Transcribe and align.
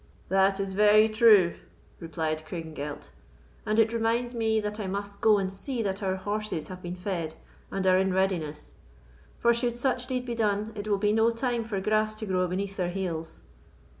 "That 0.29 0.59
is 0.59 0.73
very 0.73 1.07
true," 1.07 1.53
replied 1.99 2.43
Craigengelt; 2.43 3.11
"and 3.67 3.77
it 3.77 3.93
reminds 3.93 4.33
me 4.33 4.59
that 4.59 4.79
I 4.79 4.87
must 4.87 5.21
go 5.21 5.37
and 5.37 5.53
see 5.53 5.83
that 5.83 6.01
our 6.01 6.15
horses 6.15 6.69
have 6.69 6.81
been 6.81 6.95
fed 6.95 7.35
and 7.69 7.85
are 7.85 7.99
in 7.99 8.11
readiness; 8.11 8.73
for, 9.37 9.53
should 9.53 9.77
such 9.77 10.07
deed 10.07 10.25
be 10.25 10.33
done, 10.33 10.71
it 10.73 10.87
will 10.87 10.97
be 10.97 11.13
no 11.13 11.29
time 11.29 11.63
for 11.63 11.79
grass 11.79 12.15
to 12.15 12.25
grow 12.25 12.47
beneath 12.47 12.77
their 12.77 12.89
heels." 12.89 13.43